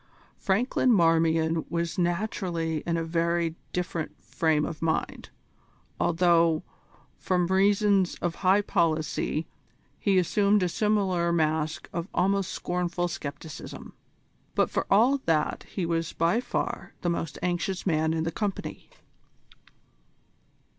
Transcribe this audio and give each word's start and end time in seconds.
Franklin 0.39 0.91
Marmion 0.91 1.63
was 1.69 1.99
naturally 1.99 2.77
in 2.87 2.97
a 2.97 3.03
very 3.03 3.55
different 3.71 4.19
frame 4.23 4.65
of 4.65 4.81
mind, 4.81 5.29
although, 5.99 6.63
from 7.19 7.45
reasons 7.45 8.15
of 8.15 8.33
high 8.41 8.63
policy, 8.63 9.45
he 9.99 10.17
assumed 10.17 10.63
a 10.63 10.67
similar 10.69 11.31
mask 11.31 11.87
of 11.93 12.07
almost 12.15 12.51
scornful 12.51 13.07
scepticism; 13.07 13.93
but 14.55 14.71
for 14.71 14.87
all 14.89 15.19
that 15.27 15.65
he 15.69 15.85
was 15.85 16.13
by 16.13 16.39
far 16.41 16.95
the 17.01 17.09
most 17.11 17.37
anxious 17.43 17.85
man 17.85 18.11
in 18.11 18.23
the 18.23 18.31
company. 18.31 18.89